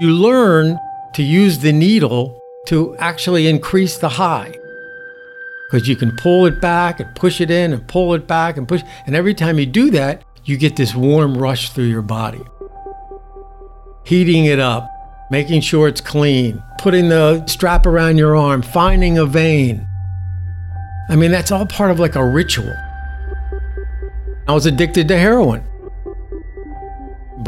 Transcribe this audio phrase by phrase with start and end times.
[0.00, 0.78] You learn
[1.14, 4.54] to use the needle to actually increase the high.
[5.66, 8.68] Because you can pull it back and push it in and pull it back and
[8.68, 8.82] push.
[9.06, 12.40] And every time you do that, you get this warm rush through your body.
[14.04, 14.88] Heating it up,
[15.32, 19.84] making sure it's clean, putting the strap around your arm, finding a vein.
[21.10, 22.72] I mean, that's all part of like a ritual.
[24.46, 25.64] I was addicted to heroin.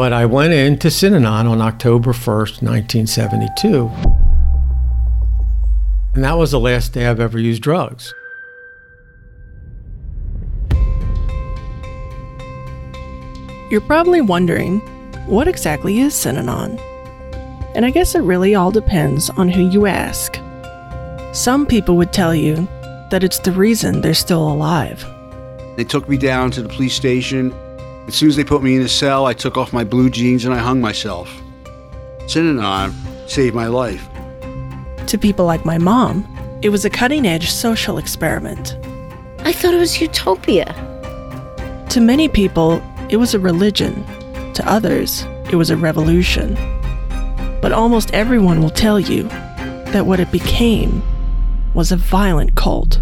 [0.00, 3.90] But I went into Synanon on October 1st, 1972.
[6.14, 8.14] And that was the last day I've ever used drugs.
[13.70, 14.80] You're probably wondering,
[15.26, 16.80] what exactly is Synanon?
[17.74, 20.40] And I guess it really all depends on who you ask.
[21.34, 22.66] Some people would tell you
[23.10, 25.04] that it's the reason they're still alive.
[25.76, 27.52] They took me down to the police station.
[28.06, 30.44] As soon as they put me in a cell, I took off my blue jeans
[30.44, 31.30] and I hung myself.
[32.22, 32.92] Synanon
[33.28, 34.08] saved my life.
[35.06, 36.26] To people like my mom,
[36.62, 38.76] it was a cutting edge social experiment.
[39.40, 40.66] I thought it was utopia.
[41.90, 44.04] To many people, it was a religion.
[44.54, 46.54] To others, it was a revolution.
[47.60, 49.24] But almost everyone will tell you
[49.92, 51.02] that what it became
[51.74, 53.00] was a violent cult.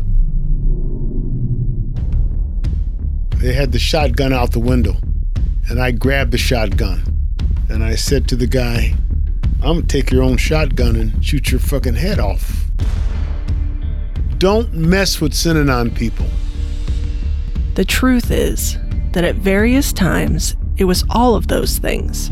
[3.38, 4.96] They had the shotgun out the window,
[5.68, 7.02] and I grabbed the shotgun.
[7.68, 8.94] And I said to the guy,
[9.62, 12.68] I'm gonna take your own shotgun and shoot your fucking head off.
[14.38, 16.26] Don't mess with Synanon people.
[17.74, 18.76] The truth is
[19.12, 22.30] that at various times it was all of those things.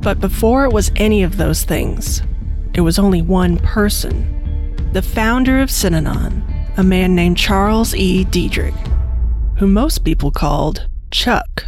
[0.00, 2.22] But before it was any of those things,
[2.74, 4.26] it was only one person.
[4.92, 6.42] The founder of Synanon,
[6.76, 8.24] a man named Charles E.
[8.24, 8.81] Dederich,
[9.62, 11.66] who most people called Chuck.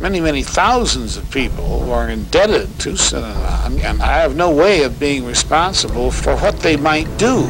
[0.00, 4.98] Many, many thousands of people are indebted to Synanon, and I have no way of
[4.98, 7.46] being responsible for what they might do.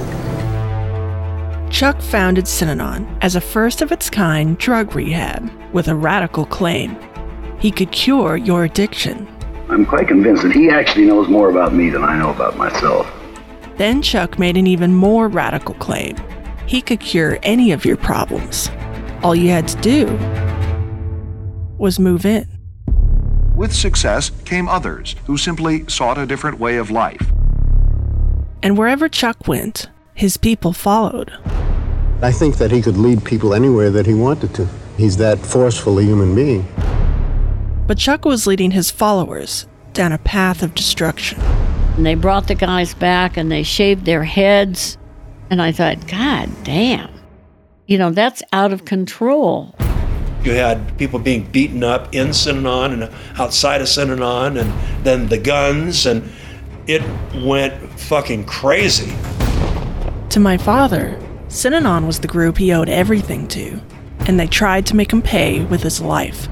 [1.71, 6.95] Chuck founded Synanon as a first of its kind drug rehab with a radical claim.
[7.59, 9.27] He could cure your addiction.
[9.71, 13.11] I'm quite convinced that he actually knows more about me than I know about myself.
[13.79, 16.15] Then Chuck made an even more radical claim.
[16.67, 18.71] He could cure any of your problems.
[19.23, 20.07] All you had to do
[21.77, 22.49] was move in.
[23.55, 27.31] With success came others who simply sought a different way of life.
[28.63, 31.33] And wherever Chuck went, his people followed.
[32.23, 34.69] I think that he could lead people anywhere that he wanted to.
[34.97, 36.67] He's that forceful a human being.
[37.87, 41.41] But Chuck was leading his followers down a path of destruction.
[41.97, 44.97] And they brought the guys back and they shaved their heads.
[45.51, 47.20] And I thought, God damn.
[47.91, 49.75] You know, that's out of control.
[50.45, 55.39] You had people being beaten up in Synanon and outside of Synanon, and then the
[55.39, 56.31] guns, and
[56.87, 57.03] it
[57.45, 59.13] went fucking crazy.
[60.29, 61.19] To my father,
[61.49, 63.81] Synanon was the group he owed everything to,
[64.21, 66.47] and they tried to make him pay with his life.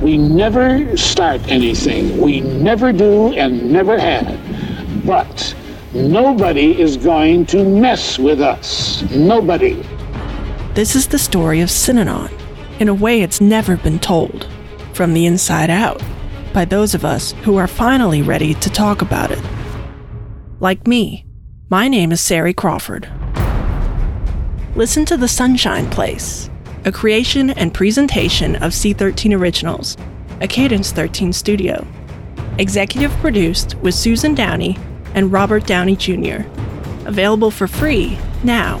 [0.00, 2.20] We never start anything.
[2.20, 5.06] We never do and never have.
[5.06, 5.54] But
[5.94, 9.02] nobody is going to mess with us.
[9.12, 9.80] Nobody.
[10.80, 12.32] This is the story of Synanon
[12.80, 14.48] in a way it's never been told,
[14.94, 16.02] from the inside out,
[16.54, 19.44] by those of us who are finally ready to talk about it.
[20.58, 21.26] Like me,
[21.68, 23.12] my name is Sari Crawford.
[24.74, 26.48] Listen to The Sunshine Place,
[26.86, 29.98] a creation and presentation of C13 Originals,
[30.40, 31.86] a Cadence 13 studio.
[32.56, 34.78] Executive produced with Susan Downey
[35.14, 36.40] and Robert Downey Jr.
[37.04, 38.80] Available for free now,